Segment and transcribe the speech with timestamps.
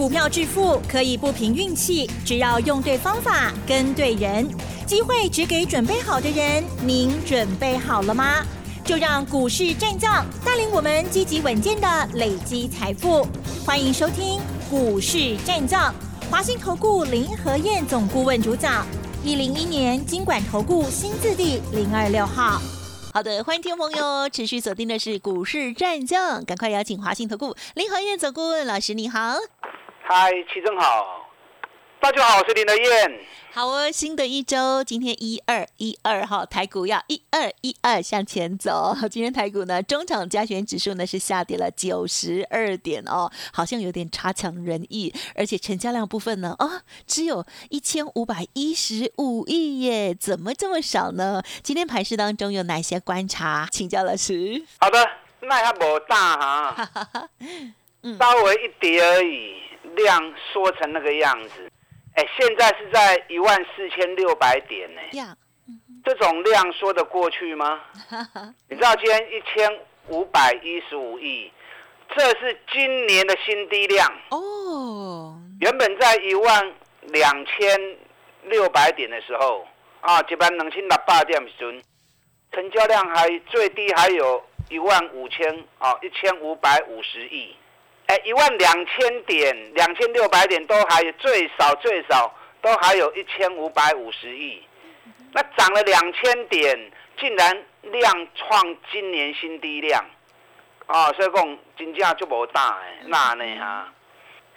[0.00, 4.48] 股票致富可以不凭运气，只要用对方法、跟对人，
[4.86, 6.64] 机会只给准备好的人。
[6.82, 8.42] 您准备好了吗？
[8.82, 13.28] 就让股市战将带领我们积极稳健的累积财富。
[13.66, 14.40] 欢迎收听
[14.70, 15.94] 股市战将，
[16.30, 18.86] 华信投顾林和燕总顾问主讲，
[19.22, 22.58] 一零一年经管投顾新字第零二六号。
[23.12, 29.36] 好的，欢迎听众朋友持续锁定的是股市战将，赶快邀请华信投顾林和燕总顾问老师，你好。
[30.02, 31.30] 嗨，齐正好，
[32.00, 33.20] 大家好，我是林德燕。
[33.52, 38.96] 好哦，新的一周，今天一二一二号，台股要一二一二向前走。
[39.10, 51.42] 今天台股呢，中场加权指数呢是下跌了九十二点哦，好像有点差强人意，而且成交量部分呢，啊，只有一千五百一十五亿耶，怎么这么少呢？
[51.62, 53.68] 今天盘市当中有哪些观察？
[53.70, 54.64] 请教老师。
[54.78, 54.98] 好的，
[55.40, 56.90] 那还不大哈，
[58.18, 59.62] 稍微一跌而已，
[59.96, 61.70] 量缩成那个样子。
[62.14, 65.00] 哎，现在是在一万四千六百点呢，
[66.04, 67.80] 这种量说得过去吗？
[68.68, 71.52] 你知道今天一千五百一十五亿，
[72.16, 75.38] 这是今年的新低量哦。
[75.60, 77.96] 原本在一万两千
[78.44, 79.68] 六百点的时候
[80.00, 81.82] 啊，这班两千六百点时，
[82.52, 87.54] 成交量还最低还有一万五千啊，一千五百五十亿。
[88.10, 94.60] 哎，一万两千点、两千六百点都还有，最少最少都还有一千五百五十亿。
[95.32, 100.04] 那涨了两千点，竟然量创今年新低量
[100.88, 101.14] 哦！
[101.16, 103.92] 所以讲金价就不大哎，那呢哈？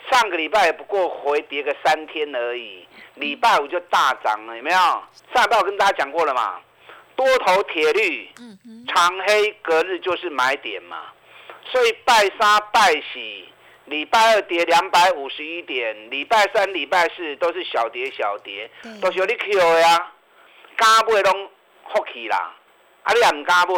[0.10, 4.78] 上个礼拜不过回跌个三天而已，礼拜五就大涨了，有没有？
[5.32, 6.60] 上礼拜我跟大家讲过了嘛，
[7.16, 8.28] 多头铁律，
[8.88, 11.04] 长黑隔日就是买点嘛。
[11.72, 13.50] 所以拜三拜喜，
[13.86, 18.70] 礼拜二跌两百五十一点，礼拜三、礼拜四都是小跌小跌，
[19.02, 20.12] 都是有你 Q 的呀，
[20.76, 21.50] 敢买拢
[21.92, 22.56] 福气啦，
[23.04, 23.74] 啊你也唔敢买，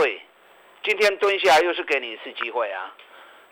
[0.84, 2.94] 今天蹲下来又是给你一次机会啊！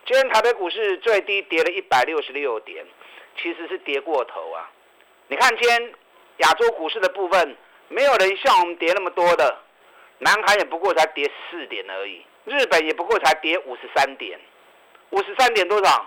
[0.06, 2.86] 今天台北股市最低跌了一百六十六点，
[3.42, 4.70] 其实是跌过头啊！
[5.28, 5.94] 你看今天
[6.38, 7.56] 亚洲股市的部分，
[7.88, 9.58] 没有人像我们跌那么多的，
[10.20, 12.26] 南海也不过才跌四点而已。
[12.46, 14.40] 日本也不过才跌五十三点，
[15.12, 16.06] 五十三点多少？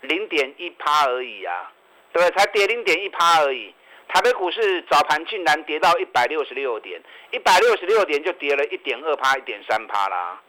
[0.00, 1.72] 零点一趴而已啊，
[2.12, 2.36] 对不对？
[2.36, 3.74] 才跌零点一趴而已。
[4.08, 10.40] 台北股市早盘竟然跌到一百六十六点，一百六十六点就跌了一点二趴、一点三趴啦。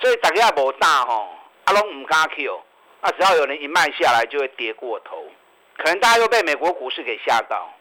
[0.00, 2.62] 所以大家无大吼，阿龙唔敢 Q，
[3.00, 5.26] 那只要有人一卖下来，就会跌过头。
[5.78, 7.72] 可能大家又被美国股市给吓到，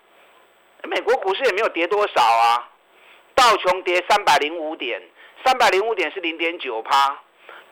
[0.84, 2.70] 美国股市也没有跌多少啊，
[3.36, 5.02] 道琼跌三百零五点。
[5.46, 7.20] 三百零五点是零点九趴，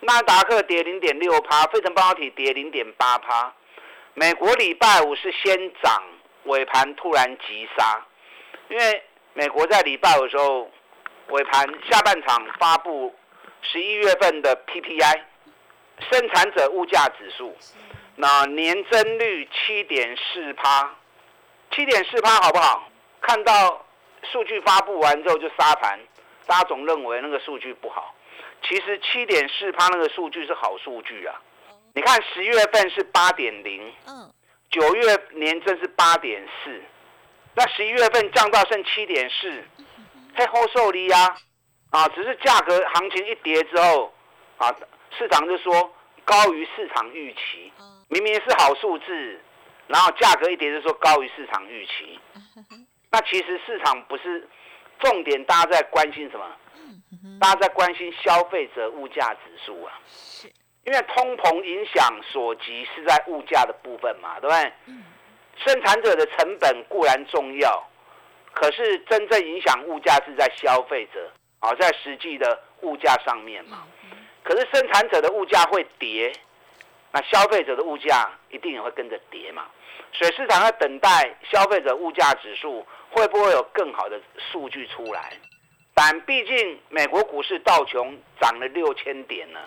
[0.02, 3.52] 纳达克跌零点六趴，费城半导体跌零点八趴。
[4.14, 6.04] 美国礼拜五是先涨，
[6.44, 8.06] 尾盘突然急杀，
[8.70, 10.70] 因为美国在礼拜五的时候
[11.30, 13.16] 尾盘下半场发布
[13.64, 15.22] 十一月份的 PPI
[16.12, 17.58] 生产者物价指数，
[18.18, 20.94] 那年增率七点四趴，
[21.72, 22.88] 七点四趴好不好？
[23.20, 23.84] 看到
[24.32, 26.00] 数据发布完之后就杀盘。
[26.46, 28.14] 大家总认为那个数据不好，
[28.64, 31.40] 其实七点四趴那个数据是好数据啊。
[31.96, 34.32] 你看十月份是八点零，嗯，
[34.70, 36.82] 九月年增是八点四，
[37.56, 39.64] 那十一月份降到剩七点四，
[40.34, 41.36] 还好受力呀。
[41.92, 44.12] 啊，只是价格行情一跌之后，
[44.58, 44.76] 啊，
[45.18, 45.94] 市场就说
[46.26, 47.72] 高于市场预期，
[48.10, 49.40] 明明是好数字，
[49.86, 52.20] 然后价格一跌就说高于市场预期，
[53.12, 54.48] 那其实市场不是。
[55.04, 56.46] 重点，大家在关心什么？
[57.40, 60.00] 大家在关心消费者物价指数啊。
[60.86, 64.74] 因为通膨影响所及是在物价的部分嘛，对不对？
[65.66, 67.88] 生产者的成本固然重要，
[68.54, 73.84] 可是真正影响物价是在消费者啊，在实际的物价上面嘛。
[74.44, 76.34] 可是生产者的物价会跌，
[77.12, 79.68] 那消费者的物价一定也会跟着跌嘛。
[80.12, 82.86] 所以市场在等待消费者物价指数。
[83.14, 84.20] 会不会有更好的
[84.52, 85.32] 数据出来？
[85.94, 89.60] 但毕竟美国股市道琼涨了六千点呢，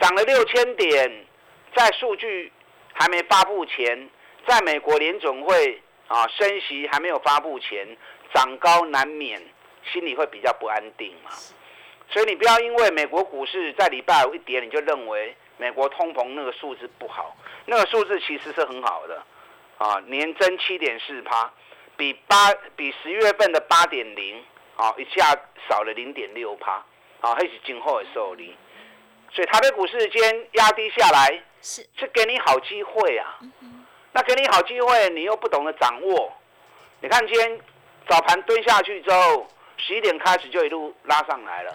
[0.00, 1.26] 涨了六千点，
[1.74, 2.52] 在数据
[2.92, 4.08] 还没发布前，
[4.46, 7.96] 在美国联总会啊升息还没有发布前，
[8.32, 9.42] 涨高难免
[9.92, 11.32] 心里会比较不安定嘛。
[12.08, 17.36] 所以你不要因为美国股市在礼拜五一跌，你就认为美国通膨那个数字不好，
[17.66, 19.20] 那个数字其实是很好的
[19.78, 21.52] 啊，年增七点四趴。
[21.96, 24.42] 比八比十月份的八点零，
[24.76, 25.34] 啊，一下
[25.68, 26.72] 少了零点六趴，
[27.20, 28.56] 啊，还是今后的受力，
[29.32, 33.38] 所以台北股市今天压低下来，是是给你好机会啊，
[34.12, 36.32] 那给你好机会，你又不懂得掌握。
[37.00, 37.60] 你看今天
[38.08, 41.72] 早盘蹲下去之后，十一点开始就一路拉上来了。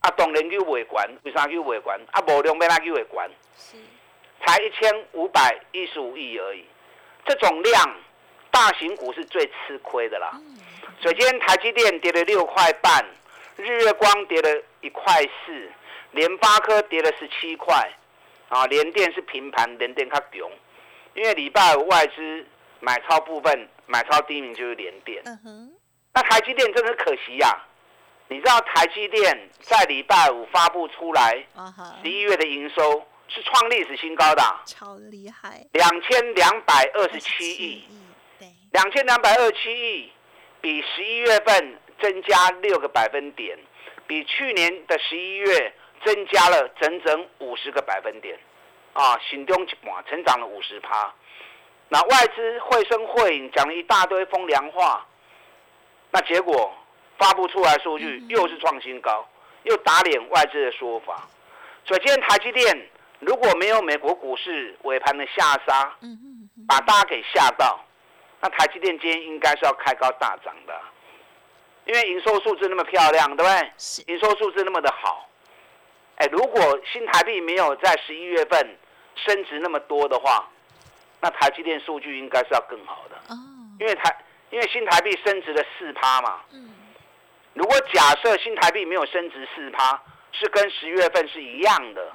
[0.00, 2.00] 啊，当然就尾管，为啥就尾管？
[2.12, 3.30] 啊，无量要哪就尾关？
[3.54, 3.76] 是，
[4.44, 6.64] 才一千五百一十五亿而已。
[7.26, 7.96] 这种量，
[8.50, 10.40] 大型股是最吃亏的啦。
[11.02, 13.04] 首先，台积电跌了六块半，
[13.56, 15.70] 日月光跌了一块四，
[16.12, 17.90] 联发科跌了十七块。
[18.48, 20.50] 啊，联电是平盘，联电较强，
[21.14, 22.44] 因为礼拜五外资
[22.80, 25.22] 买超部分，买超第一名就是联电。
[25.24, 25.72] 嗯哼，
[26.14, 27.64] 那台积电真的可惜呀。
[28.26, 31.44] 你知道台积电在礼拜五发布出来，
[32.02, 37.94] 十一月的营收是创历史新高的，超厉害，两千两百二十七亿，对，
[38.72, 40.12] 两千两百二十七亿，
[40.60, 43.58] 比十一月份增加六个百分点，
[44.06, 45.72] 比去年的十一月
[46.04, 48.38] 增加了整整五十个百分点，
[48.92, 51.12] 啊，新中哇，成长了五十趴。
[51.88, 55.06] 那外资绘声绘影讲了一大堆风凉话，
[56.10, 56.74] 那结果。
[57.18, 59.28] 发布出来数据又是创新高，
[59.64, 61.28] 又打脸外资的说法。
[61.84, 62.88] 所以今天台积电
[63.18, 65.94] 如果没有美国股市尾盘的下杀，
[66.66, 67.84] 把大家给吓到，
[68.40, 70.80] 那台积电今天应该是要开高大涨的，
[71.84, 73.72] 因为营收数字那么漂亮，对不对？
[74.06, 75.28] 营收数字那么的好。
[76.16, 78.78] 哎，如果新台币没有在十一月份
[79.14, 80.48] 升值那么多的话，
[81.20, 83.16] 那台积电数据应该是要更好的。
[83.34, 83.36] 哦，
[83.78, 86.40] 因为台因为新台币升值了四趴嘛。
[86.52, 86.70] 嗯。
[87.52, 90.00] 如果假设新台币没有升值四趴，
[90.32, 92.12] 是跟十月份是一样的，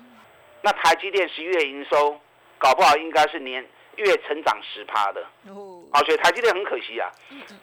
[0.62, 2.20] 那台积电十一月营收
[2.58, 5.22] 搞不好应该是年月成长十趴的。
[5.48, 7.10] 哦，好，所以台积电很可惜啊。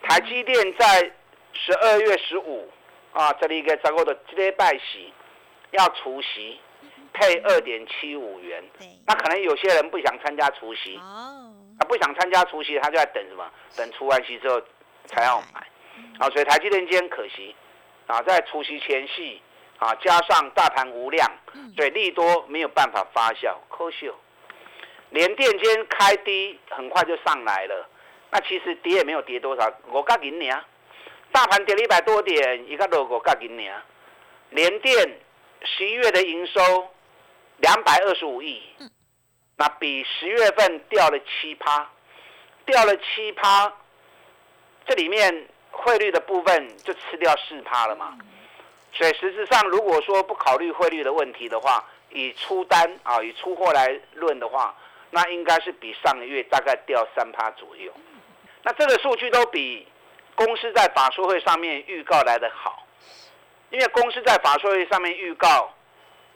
[0.01, 1.11] 台积电在
[1.53, 2.69] 十二月十五
[3.13, 5.13] 啊，这里一个糟糕的接拜席
[5.71, 6.59] 要除夕，
[7.13, 8.63] 配二点七五元。
[9.05, 10.97] 那可能有些人不想参加除夕。
[10.97, 11.53] 哦。
[11.79, 13.49] 他不想参加除夕，他就在等什么？
[13.75, 14.61] 等除完息之后
[15.05, 15.67] 才要买。
[16.19, 17.55] 啊，所以台积电今天可惜。
[18.05, 19.41] 啊，在除夕前夕，
[19.77, 21.31] 啊，加上大盘无量，
[21.75, 23.55] 所以利多没有办法发酵。
[23.69, 24.11] 可惜，
[25.13, 27.87] 连电间开低，很快就上来了。
[28.29, 30.63] 那其实跌也没有跌多少，我告给你啊。
[31.31, 33.63] 大盘跌了一百多点，一个都五角银呢。
[34.49, 35.19] 连电
[35.63, 36.87] 十一月的营收
[37.57, 38.61] 两百二十五亿，
[39.55, 41.89] 那比十月份掉了七趴，
[42.65, 43.71] 掉了七趴，
[44.85, 45.47] 这里面。
[45.75, 48.15] 汇率的部分就吃掉四趴了嘛，
[48.93, 54.77] 所以实质上如果说不考虑汇率的问题的话，以出单啊以出货来论的话，
[55.13, 57.93] 那应该是比上个月大概掉三趴左右。
[58.63, 59.87] 那这个数据都比
[60.35, 62.85] 公司在法说会上面预告来的好，
[63.69, 65.73] 因为公司在法说会上面预告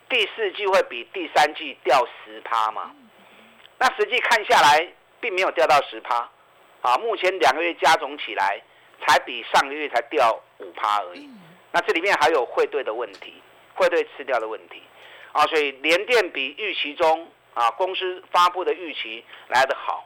[0.08, 2.96] 第四季会比第三季掉十趴嘛，
[3.80, 4.88] 那实际看下来
[5.20, 6.30] 并没有掉到十趴，
[6.82, 8.62] 啊，目前两个月加总起来。
[9.06, 11.30] 才比上个月才掉五趴而已，
[11.72, 13.32] 那这里面还有汇兑的问题，
[13.76, 14.82] 汇兑吃掉的问题，
[15.34, 20.06] 啊，所以联电比预期中啊公司发布的预期来得好，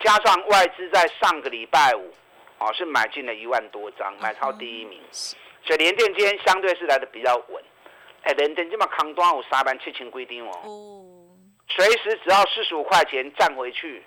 [0.00, 2.12] 加上外资在上个礼拜五
[2.58, 5.00] 啊是买进了一万多张，买超第一名，
[5.64, 7.64] 所以联电今天相对是来的比较稳，
[8.24, 10.62] 哎，联电这么扛端午三万七千规定哦，
[11.66, 14.02] 随时只要四十五块钱站回去，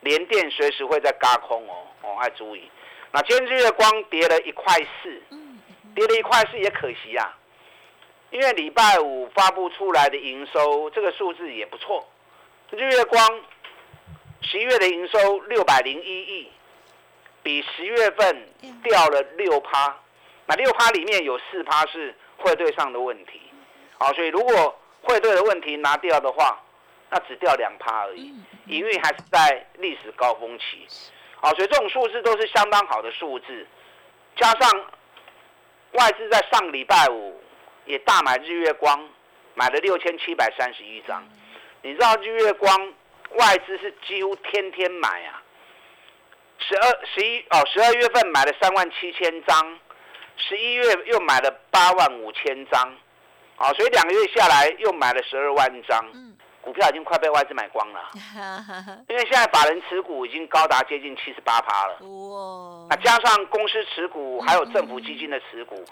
[0.00, 2.70] 联电随时会在嘎空哦，哦，要注意。
[3.12, 5.22] 那今天日月光跌了一块四，
[5.94, 7.36] 跌了一块四也可惜啊，
[8.30, 12.08] 因为礼拜五发布出来的营收这个数字也不错，
[12.72, 13.40] 日月光
[14.40, 16.48] 十一月的营收六百零一亿，
[17.42, 18.48] 比十月份
[18.82, 19.94] 掉了六趴，
[20.46, 23.42] 那六趴里面有四趴是汇兑上的问题，
[23.98, 26.58] 好，所以如果汇兑的问题拿掉的话，
[27.10, 28.34] 那只掉两趴而已，
[28.66, 30.86] 营运还是在历史高峰期。
[31.40, 33.66] 好，所以这种数字都是相当好的数字，
[34.36, 34.86] 加上
[35.92, 37.38] 外资在上礼拜五
[37.84, 39.06] 也大买日月光，
[39.54, 41.22] 买了六千七百三十一张。
[41.82, 42.92] 你知道日月光
[43.36, 45.42] 外资是几乎天天买啊，
[46.58, 49.78] 十二十一哦，十二月份买了三万七千张，
[50.36, 52.94] 十一月又买了八万五千张，
[53.58, 56.04] 哦，所以两个月下来又买了十二万张。
[56.62, 58.10] 股票已经快被外资买光了，
[59.08, 61.94] 因为现在法人持股已经高达接近七十八趴了。
[61.94, 62.86] 哇！
[62.88, 65.84] 那加上公司持股，还有政府基金的持股，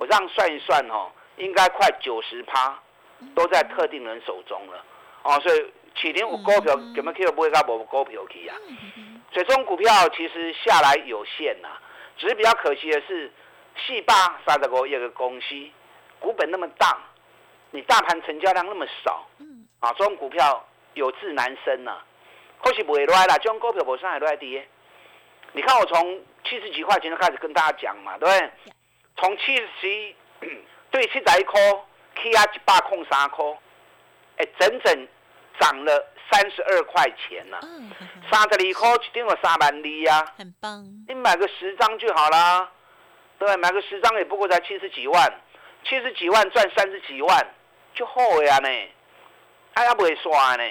[0.00, 2.80] 我这样算一算哦，应该快九十趴
[3.34, 4.82] 都在特定人手中了。
[5.26, 8.56] 哦，所以起年有股票根本 Q 不会搞无股票去啊。
[9.32, 11.68] 所以这种股票其实下来有限呐，
[12.16, 13.30] 只是比较可惜的是，
[13.76, 14.14] 四八
[14.46, 15.46] 三十个一个公司，
[16.20, 16.96] 股本那么大，
[17.72, 19.26] 你大盘成交量那么少。
[19.80, 20.64] 啊，这种股票
[20.94, 21.98] 有志难伸呐，
[22.62, 24.66] 可是不会赖啦，这种股票无啥会来跌。
[25.52, 28.50] 你看我从七十几块钱就开始跟大家讲嘛，对不对？
[29.16, 30.14] 从七十
[30.90, 31.60] 对七十一块
[32.22, 33.44] 起啊一百空三块，
[34.38, 35.08] 哎，整整
[35.58, 37.58] 涨了三十二块钱呐。
[38.30, 40.84] 三十二块一定有三万二呀，很棒。
[41.08, 42.70] 你买个十张就好啦，
[43.38, 45.40] 对，买个十张也不过才七十几万，
[45.84, 47.54] 七十几万赚三十几万
[47.94, 48.68] 就好呀呢，
[49.74, 50.64] 还不会刷呢。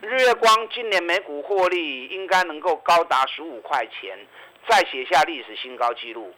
[0.00, 4.18] 日月光今年每股获利应该能够高达十五块钱，
[4.66, 6.34] 再写下历史新高纪录。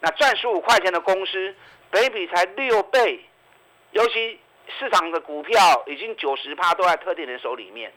[0.00, 1.54] 那赚十五块钱的公司，
[1.90, 3.24] 北比才六倍，
[3.92, 4.40] 尤其
[4.78, 7.92] 市场的股票已经九十趴都在特定人手里面，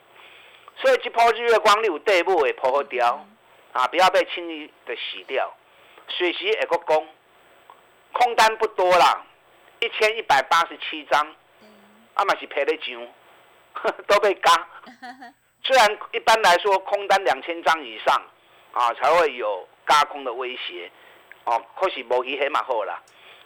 [0.78, 3.26] 所以这波日月光六对不会破掉。
[3.72, 3.86] 啊！
[3.88, 5.54] 不要被轻易的洗掉。
[6.08, 7.08] 水席也个攻，
[8.12, 9.24] 空单不多啦，
[9.80, 11.36] 一千一百八十七张，
[12.16, 13.08] 阿嘛是赔得上。
[14.08, 14.68] 都被嘎，
[15.64, 18.22] 虽然一般来说空单两千张以上
[18.74, 20.92] 啊才会有嘎空的威胁，
[21.46, 23.00] 哦，可是无去黑嘛好啦，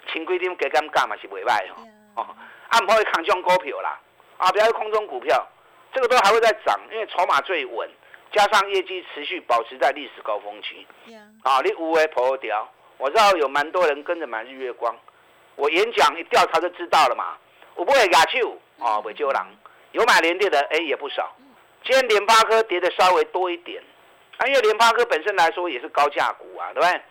[0.07, 2.35] 千几点加减加嘛是袂歹哦，哦，
[2.73, 3.99] 啊唔可以扛这种股票啦，
[4.37, 5.47] 啊不要空中股票，
[5.93, 7.87] 这个都还会再涨，因为筹码最稳，
[8.31, 10.87] 加上业绩持续保持在历史高峰期，
[11.43, 14.95] 啊你无为破掉，我知道有蛮多人跟着买日月光，
[15.55, 17.37] 我演讲一调查就知道了嘛，
[17.75, 19.41] 我不会牙手，哦袂招人。
[19.91, 21.31] 有买联电的，哎，也不少。
[21.83, 23.79] 今天联发科跌的稍微多一点，
[24.37, 27.01] 啊，因为联发科本身来说也是高价股啊，对不对？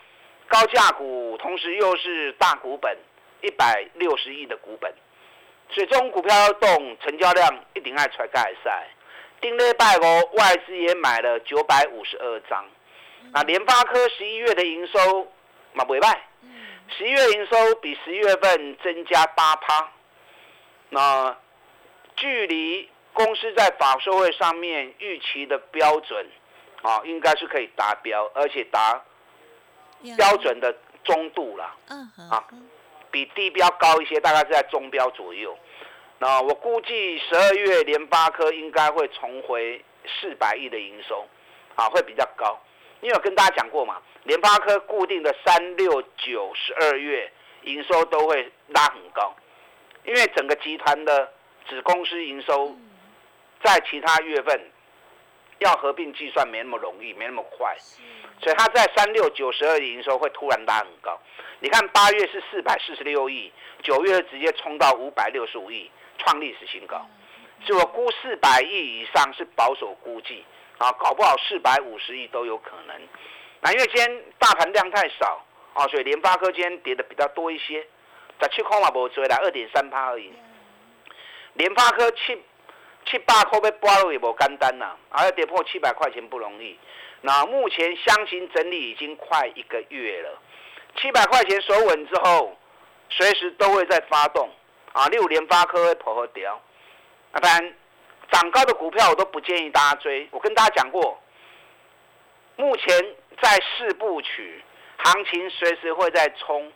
[0.48, 2.98] 高价股，同时又是大股本，
[3.40, 4.92] 一百六十亿的股本，
[5.72, 8.88] 所以这种股票要动，成交量一定爱出盖赛。
[9.40, 12.64] 丁内拜哦，外资也买了九百五十二张。
[13.32, 15.26] 那联发科十一月的营收
[15.72, 16.22] 嘛不败，
[16.96, 19.92] 十一月营收比十一月份增加八趴，
[20.90, 21.36] 那。
[22.14, 26.24] 距离公司在法说会上面预期的标准，
[26.82, 29.02] 啊，应该是可以达标，而且达
[30.16, 31.74] 标准的中度了。
[31.88, 32.44] 嗯啊，
[33.12, 35.56] 比地标高一些，大概是在中标左右。
[36.18, 39.84] 那我估计十二月联发科应该会重回
[40.20, 41.24] 四百亿的营收，
[41.76, 42.58] 啊，会比较高。
[43.00, 47.30] 因为我跟大家讲过嘛，联发科固定的三六九十二月
[47.62, 49.32] 营收都会拉很高，
[50.04, 51.32] 因为整个集团的。
[51.70, 52.76] 子公司营收
[53.62, 54.60] 在其他月份
[55.60, 57.74] 要合并计算没那么容易，没那么快，
[58.40, 61.16] 所以它在三六九十二营收会突然拉很高。
[61.62, 63.52] 你看八月是四百四十六亿，
[63.84, 65.88] 九月直接冲到五百六十五亿，
[66.18, 67.06] 创历史新高。
[67.64, 70.44] 所以我估四百亿以上是保守估计
[70.78, 73.00] 啊，搞不好四百五十亿都有可能。
[73.60, 75.40] 那因为今天大盘量太少
[75.74, 77.86] 啊，所以联发科今天跌的比较多一些，
[78.40, 80.32] 在七块嘛不追了二点三趴而已。
[81.52, 82.42] 联发科七
[83.06, 86.76] 七八块被刮了也不简单呐，而要跌破七百块钱不容易。
[87.20, 90.42] 那目前箱型整理已经快一个月了，
[90.96, 92.56] 七百块钱守稳之后，
[93.10, 94.50] 随时都会再发动
[94.92, 95.06] 啊。
[95.08, 96.60] 例如联发科会破和掉，
[97.32, 97.74] 啊，当然
[98.30, 100.28] 涨高的股票我都不建议大家追。
[100.30, 101.20] 我跟大家讲过，
[102.56, 104.62] 目前在四部曲，
[104.98, 106.72] 行情随时会在冲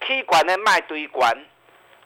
[0.00, 1.46] ，K 管的卖堆管。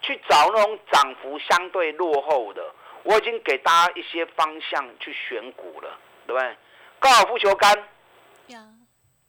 [0.01, 2.63] 去找那种涨幅相对落后的，
[3.03, 6.57] 我已经给大家一些方向去选股了，对不对？
[7.01, 7.89] 高尔夫球杆，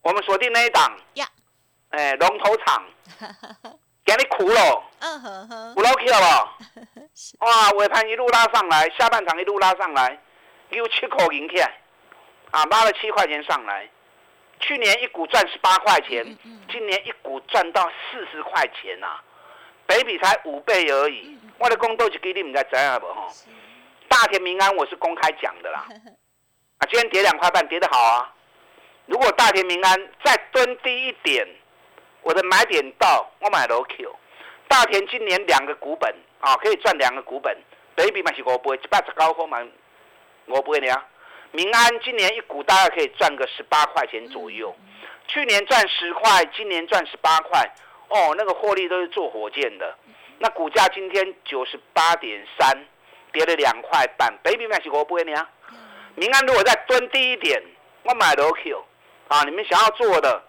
[0.04, 1.26] 我们锁定那一档，呀，
[1.90, 2.84] 哎，龙头厂，
[4.06, 6.20] 给你苦了，嗯哼哼，五 K 了
[7.40, 7.46] 不？
[7.46, 10.20] 哇，尾盘一路拉上来，下半场一路拉上来，
[10.70, 11.82] 又七口赢起来，
[12.52, 13.90] 啊，拉了七块钱上来，
[14.60, 16.38] 去年一股赚十八块钱，
[16.72, 19.20] 今年一股赚到四十块钱呐。
[19.88, 23.08] 北比才五倍而已，我的公道是给你们在知下不？
[23.08, 23.28] 吼？
[24.08, 25.88] 大田民安我是公开讲的啦，
[26.78, 28.32] 啊，今天跌两块半，跌得好啊。
[29.08, 31.48] 如果大田民安再蹲低一点，
[32.22, 34.16] 我的买点到，我买楼 Q。
[34.68, 37.58] 大田今年两个股本啊，可以赚两个股本，
[37.96, 39.58] 北比嘛是五倍，一百十高分嘛
[40.48, 40.96] 五倍呢。
[41.52, 44.76] 民安今年一股大概可以赚个十八块钱左右，
[45.28, 47.68] 去年赚十块，今年赚十八块。
[48.10, 49.96] 哦，那个获利都是做火箭的，
[50.38, 52.86] 那股价今天九十八点三，
[53.32, 54.32] 跌了两块半。
[54.44, 55.50] Baby 买起我不会你啊。
[56.16, 57.62] 民安如果再蹲低一点，
[58.04, 58.84] 我买楼 Q，
[59.30, 60.44] 啊，你们想要做的，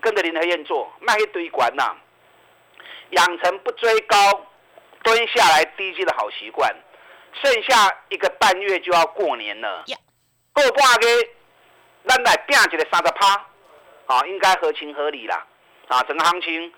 [0.00, 1.96] 跟着林和燕做，卖一堆管呐，
[3.10, 4.16] 养成不追高、
[5.02, 6.74] 蹲下来低基的好习惯。
[7.42, 9.84] 剩下一个半月就要过年了，
[10.52, 11.06] 过半个，
[12.06, 13.46] 咱来变一个三十趴，
[14.06, 15.46] 啊，应该合情合理啦，
[15.88, 16.72] 啊，整个行情。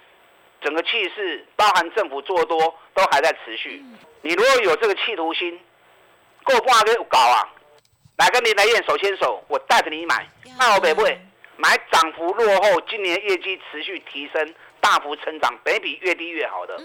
[0.61, 2.59] 整个气势，包含政府做多，
[2.93, 3.81] 都还在持续。
[4.23, 5.57] 你如果有这个企图心，
[6.43, 7.49] 够半个搞啊，
[8.17, 10.27] 来跟林来燕手牵手，我带着你买，
[10.59, 11.17] 那我北不会
[11.59, 14.55] 买涨幅落后，今年业绩持续提升。
[14.81, 16.81] 大幅成长，北比越低越好的，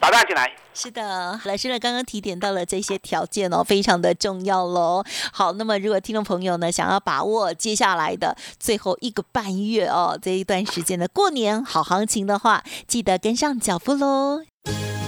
[0.00, 0.52] 打大进来。
[0.74, 5.04] 是的，老师呢刚刚提点到了这些条件哦，非常的重要喽。
[5.32, 14.42] 好，那么如果听众朋友呢想要把握接下来的最后一个半月哦，这一段时间的过年好行情的话，记得跟上脚步喽。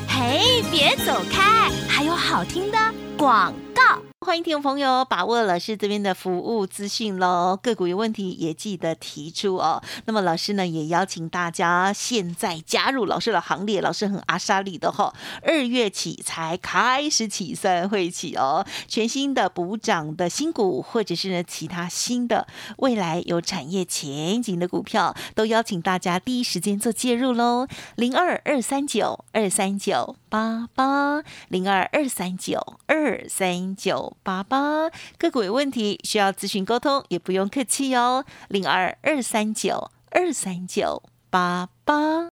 [0.08, 2.78] 嘿，别走开，还有好听的
[3.18, 4.07] 广告。
[4.28, 9.82] 欢迎听众朋友把握老师这边的服务资讯喽，个股有问题也记得提出哦。
[10.04, 27.66] 那么老师呢也邀请大家现在加入老师的行列，老师很阿莎里的哈，二月起才开始起算会起哦，全新的补涨的新股或者是呢其他新的未来有产业前景的股票，都邀请大家第一时间做介入喽，
[27.96, 34.17] 零二二三九二三九八八零二二三九二三九。
[34.22, 38.24] 八八个股有问题需要咨询沟通，也不用客气哦。
[38.48, 42.28] 零二二三九二三九八八。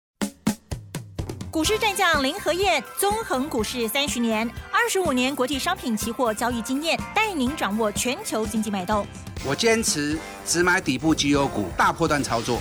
[1.50, 9.04] 股市战将林和燕，纵横股市三十年，二十五年国际商品期货交易经验，带您掌握全球经济脉动。
[9.44, 12.60] 我坚持只买底部绩优股，大波段操作。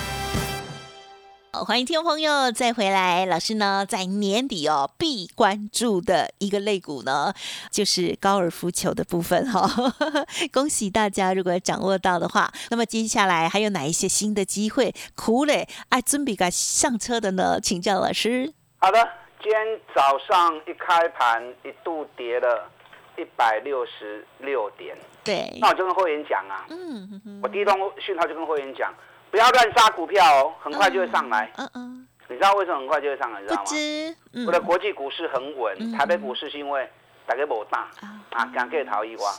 [1.53, 7.33] 欢迎听众朋友再回来，老师呢在年底哦必关注的一个类股呢，
[7.69, 9.69] 就是高尔夫球的部分哈。
[10.53, 14.95] 恭喜大家，如果掌握到的话，那么接下来还有哪一些新的机会？
[15.13, 17.59] 苦嘞，爱准备个上车的呢？
[17.59, 18.53] 请教老师。
[18.77, 19.09] 好的，
[19.43, 19.61] 今天
[19.93, 22.71] 早上一开盘一度跌了
[23.17, 28.93] 一百六十六点，对，那我就跟会员讲啊，嗯，我第一通讯号就跟会员讲。
[29.31, 31.49] 不要乱杀股票哦，很快就会上来。
[31.55, 33.39] 嗯嗯，你知道为什么很快就会上来？
[33.41, 34.45] 你知道吗？
[34.45, 36.87] 我的国际股市很稳，台北股市是因为
[37.25, 37.89] 大概不大
[38.31, 39.31] 啊，敢给逃一瓜。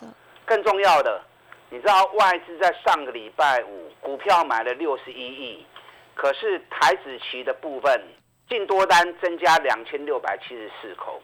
[0.46, 1.22] 更重要的，
[1.68, 5.66] 你知道外资在上个礼拜五股票买了六十一亿，
[6.14, 8.02] 可是台子期的部分
[8.48, 11.20] 净多单增加两千六百七十四口，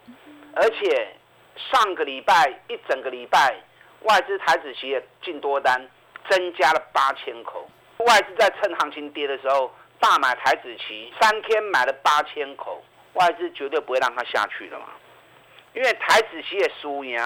[0.55, 1.09] 而且
[1.57, 3.57] 上个礼拜一整个礼拜
[4.03, 5.89] 外资台子期的净多单
[6.29, 7.67] 增加了八千口。
[8.07, 12.83] 外资在趁行情跌的时候大买台子期，三天买了八千口，
[13.15, 14.87] 外资绝对不会让它下去的嘛，
[15.75, 17.21] 因为台子期的输赢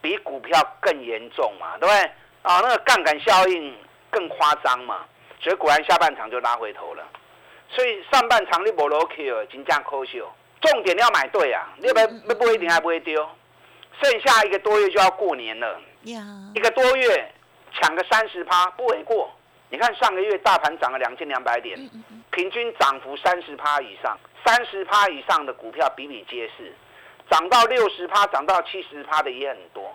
[0.00, 2.10] 比股票更严重嘛，对不对？
[2.42, 3.76] 啊，那个杠杆效应
[4.10, 5.04] 更夸张嘛，
[5.40, 7.02] 所以果然下半场就拉回头了。
[7.70, 10.22] 所以上半场你无落去哦，真正可惜。
[10.60, 13.26] 重点要买对啊，你要不不一定还不会丢。
[14.02, 15.80] 剩下一个多月就要过年了，
[16.54, 17.32] 一个多月
[17.72, 19.30] 抢个三十趴不为过。
[19.74, 21.76] 你看上个月大盘涨了两千两百点，
[22.30, 26.72] 平均涨幅三十趴以上，三十趴以上的股票比比皆是，
[27.28, 29.92] 涨到六十趴、涨到七十趴的也很多。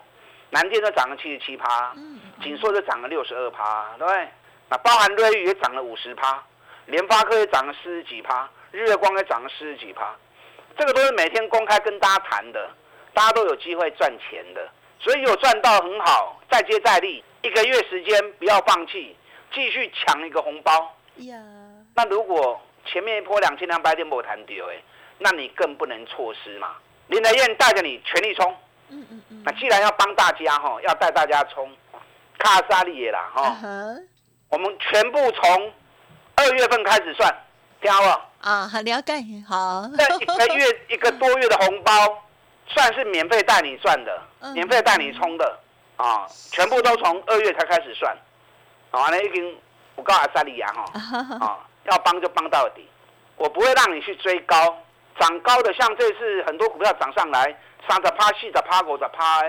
[0.50, 1.94] 南电都涨了七十七趴，
[2.42, 4.28] 锦硕都涨了六十二趴，对不对？
[4.68, 6.44] 那包含瑞昱也涨了五十趴，
[6.84, 10.14] 联发科也涨了四十几趴，日月光也涨了四十几趴。
[10.76, 12.68] 这个都是每天公开跟大家谈的，
[13.14, 19.16] 大家都有机会赚钱的，所以有赚到很好，再接再厉，一个月时间不要放弃。
[19.52, 21.36] 继续抢一个红包呀！
[21.94, 24.76] 那如果前面一波两千两百点没弹掉，哎，
[25.18, 26.76] 那你更不能错失嘛。
[27.08, 28.54] 林德燕带着你全力冲，
[28.88, 29.42] 嗯嗯嗯。
[29.44, 31.70] 那既然要帮大家哈，要带大家冲，
[32.38, 33.56] 卡萨利耶啦哈，
[34.48, 35.72] 我们全部从
[36.36, 37.34] 二月份开始算，
[37.82, 38.48] 听好不？
[38.48, 39.14] 啊，很了解，
[39.46, 39.84] 好。
[39.98, 41.92] 这一个月 一个多月的红包，
[42.66, 44.22] 算是免费带你赚的，
[44.54, 45.58] 免费带你冲的
[45.96, 48.16] 啊，全部都从二月才开始算。
[48.90, 49.56] 好，那已经
[49.94, 50.84] 我告阿萨利亚 哈，
[51.40, 52.86] 啊，要帮就帮到底，
[53.36, 54.76] 我不会让你去追高，
[55.18, 57.56] 涨高的像这次很多股票涨上来，
[57.88, 59.42] 三十趴、四十趴、五十趴，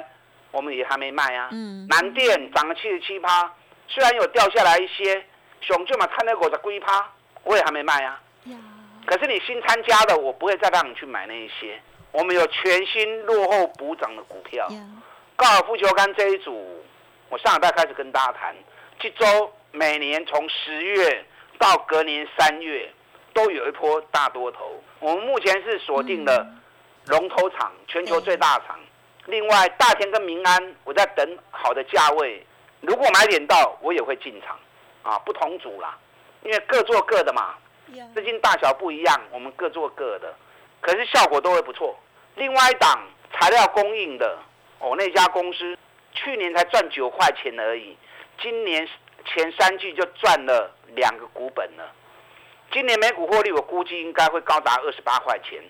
[0.51, 1.49] 我们也还没卖啊。
[1.51, 1.87] 嗯。
[1.87, 3.51] 南电涨了七十七趴，
[3.87, 5.25] 虽然有掉下来一些，
[5.61, 7.09] 熊就嘛看那五十龟趴，
[7.43, 8.21] 我也还没卖啊。
[9.07, 14.67] 可是你新参加的，我不会再让你去买那一些，我们有全新落后补涨的股票。
[15.35, 16.83] 高尔夫球杆这一组，
[17.29, 18.55] 我上礼拜开始跟大家谈。
[19.01, 21.25] 这周每年从十月
[21.57, 22.87] 到隔年三月，
[23.33, 24.79] 都有一波大多头。
[24.99, 26.45] 我们目前是锁定了
[27.07, 28.79] 龙头厂，全球最大厂。
[29.25, 32.45] 另外，大田跟民安，我在等好的价位。
[32.81, 34.55] 如果买点到，我也会进场。
[35.01, 35.97] 啊，不同组啦，
[36.43, 37.55] 因为各做各的嘛，
[38.13, 40.31] 资金大小不一样，我们各做各的，
[40.79, 41.97] 可是效果都会不错。
[42.35, 43.01] 另外一档
[43.33, 44.37] 材料供应的，
[44.77, 45.75] 哦，那家公司
[46.13, 47.97] 去年才赚九块钱而已，
[48.41, 48.87] 今年
[49.25, 51.91] 前三季就赚了两个股本了。
[52.71, 55.61] 今年每股获利，我估计应该会高达二十八块钱。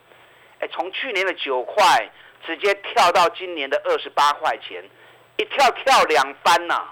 [0.59, 2.09] 哎，从去年的九块
[2.45, 4.83] 直接跳到今年的二十八块钱，
[5.37, 6.87] 一跳跳两番呐，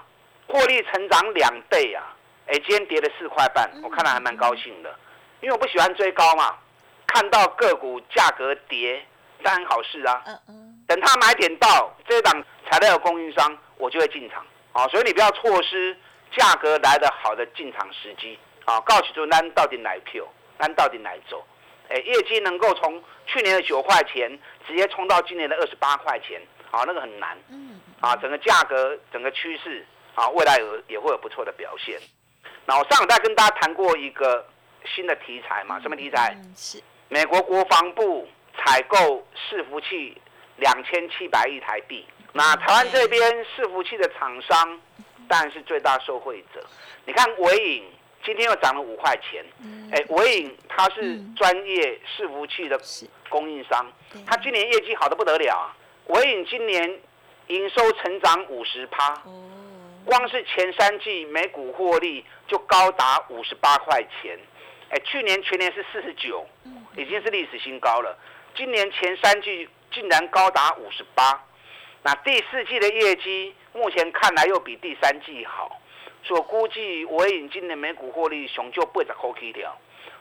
[0.48, 2.14] 获利成长两倍啊！
[2.46, 4.92] 哎，今天跌了四块半，我看了还蛮高兴的，
[5.40, 6.56] 因为我不喜欢追高嘛，
[7.06, 9.06] 看到个股价格跌，
[9.42, 10.22] 当然好事啊。
[10.88, 14.44] 等它买点到，这一档材料供应商，我就会进场。
[14.72, 15.96] 啊，所以你不要错失
[16.32, 18.38] 价格来的好的进场时机。
[18.66, 20.24] 啊，告诉主单到底哪票，
[20.56, 21.44] 单到底哪走？
[21.88, 27.36] 哎，业绩能够从去年的九块钱直接冲到今年的二十八块钱，啊，那个很难。
[27.48, 27.80] 嗯。
[28.00, 31.98] 啊，整个价格、整个趋势，啊，未来有也会有不错的表现。
[32.64, 34.46] 那我上礼拜跟大家谈过一个
[34.84, 35.80] 新的题材嘛？
[35.80, 36.36] 什么题材？
[36.54, 40.16] 是美国国防部采购伺服器
[40.56, 42.06] 两千七百亿台币。
[42.32, 44.80] 那台湾这边伺服器的厂商
[45.28, 46.64] 当然是最大受惠者。
[47.04, 47.84] 你看伟影
[48.24, 49.44] 今天又涨了五块钱。
[49.92, 52.78] 哎，伟影它是专业伺服器的
[53.28, 53.86] 供应商，
[54.26, 55.74] 它今年业绩好的不得了啊！
[56.06, 57.00] 伟影今年
[57.48, 59.14] 营收成长五十趴。
[60.04, 64.38] 光是前三季每股获利就高达五十八块钱，
[64.88, 66.46] 哎，去年全年是四十九，
[66.96, 68.18] 已经是历史新高了。
[68.56, 71.44] 今年前三季竟然高达五十八，
[72.02, 75.80] 那第四季的业绩目前看来又比第三季好，
[76.22, 79.76] 所估计我已今年每股获利熊就八十块 K 掉，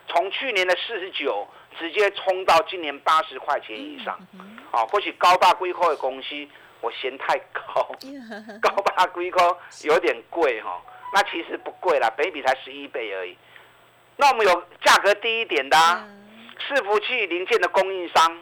[0.08, 1.48] 从去年的四十九
[1.80, 4.20] 直接冲到今年八十块钱以上，
[4.72, 6.48] 啊，或许高大规科的公司。
[6.82, 7.94] 我嫌太高，
[8.62, 10.82] 高大龟壳有点贵哈，
[11.14, 13.38] 那其实不贵啦，北比才十一倍而已。
[14.16, 18.42] 那我们有价格低一点的，伺服器零件的供应商，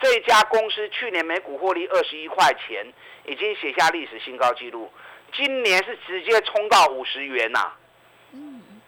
[0.00, 2.86] 这家公司去年每股获利二十一块钱，
[3.24, 4.92] 已经写下历史新高纪录，
[5.32, 7.72] 今年是直接冲到五十元呐，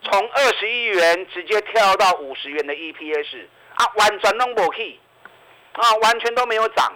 [0.02, 5.00] 从二十一元直接跳到五十元的 EPS 啊，完全弄不起，
[5.72, 6.92] 啊，完全都没有涨。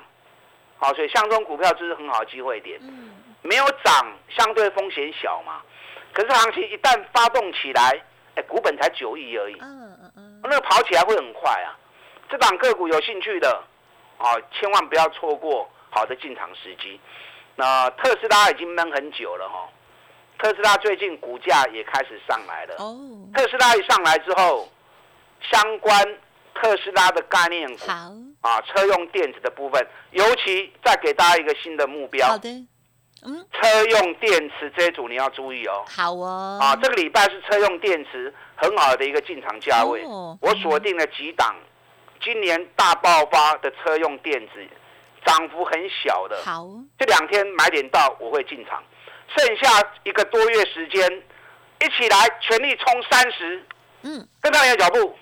[0.79, 2.79] 好，所以像这种股票就是很好的机会点。
[2.83, 3.11] 嗯，
[3.43, 5.63] 没有涨，相对风险小嘛。
[6.13, 8.01] 可是行情一旦发动起来，
[8.37, 9.55] 哎，股本才九亿而已。
[9.61, 11.79] 嗯嗯嗯，那个跑起来会很快啊。
[12.29, 13.63] 这档个股有兴趣的，
[14.19, 17.01] 啊，千万不要错过好的进场时机。
[17.57, 19.69] 那特斯拉已经闷很久了哈，
[20.39, 22.75] 特斯拉最近股价也开始上来了。
[22.79, 22.97] 哦，
[23.35, 24.69] 特斯拉一上来之后，
[25.51, 26.19] 相关。
[26.57, 32.29] 特斯拉的概念股，好啊，车用电子的部分，尤其再给大家一个新的目标。
[32.29, 32.49] 好的，
[33.25, 35.85] 嗯，车用电池这一组你要注意哦。
[35.89, 40.05] 好哦，啊，这个礼拜是车用电池很好的一个进场价位。
[40.41, 41.57] 我锁定了几档，
[42.25, 44.67] 今年大爆发的车用电子，
[45.27, 46.43] 涨幅很小的。
[46.43, 46.67] 好，
[46.99, 48.83] 这两天买点到我会进场，
[49.37, 51.23] 剩下一个多月时间，
[51.81, 53.65] 一起来全力冲三十。
[54.03, 55.15] 嗯，跟上你的脚步。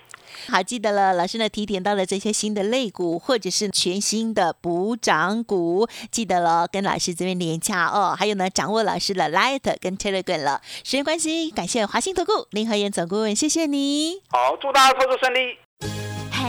[0.49, 8.15] 好，记得了，老师呢提点到了这些新的类股，或者是全新的补涨股，记得了，跟老师这边连洽哦。
[8.17, 10.61] 还有呢，掌握老师的 Light 跟 Telegram 了。
[10.63, 14.21] 时间关系，感谢华兴投顾林和燕总顾问，谢谢你。
[14.31, 15.57] 好，祝大家操作顺利。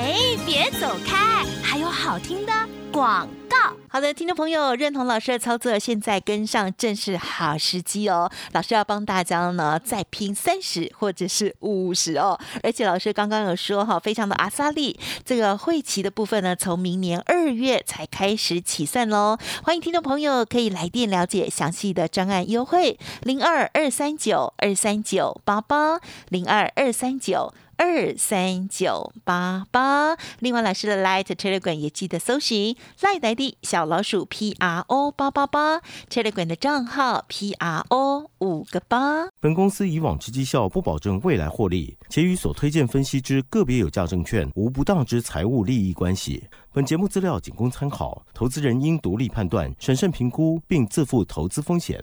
[0.05, 2.53] 哎，别走开，还有好听的
[2.93, 3.57] 广告。
[3.89, 8.31] 好的，听众朋友，认同老师的操作，现在跟上正是好时机哦。
[8.53, 12.39] 老师要帮大家呢再拼三十或者是五十哦。
[12.63, 19.39] 而且老师刚刚有说哈，非常的阿萨利，这个会期的部分呢，从明年二月才开始起算喽。
[19.63, 27.55] 欢迎听众朋友可以来电了解详细的专案优惠，零二二三九二三九八八零二二三九。
[27.77, 39.29] 二三九八八，另外老师的 Light Telegram 也记得搜寻 Light 来的小老鼠 P R O 八八八 Telegram 的账号 P R O 五个八。
[39.41, 46.45] 本公司以往之绩效不保证未来获利，且与所推荐分析之个别有价证券无不当之财务利益关系。
[46.73, 52.03] 本节目资料仅供参考，投资人应独立判断、审慎评估，并自负投资风险。